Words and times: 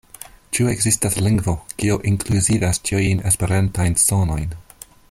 Ĉu 0.57 0.63
ekzistas 0.71 1.17
lingvo, 1.25 1.55
kiu 1.83 1.99
inkluzivas 2.13 2.83
ĉiujn 2.91 3.25
esperantajn 3.33 4.01
sonojn? 4.07 4.61